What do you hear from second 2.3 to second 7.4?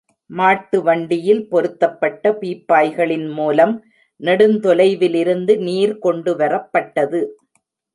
பீப்பாய்களின் மூலம் நெடுந்தொலைவிலிருந்து நீர் கொண்டுவரப்பட்டது.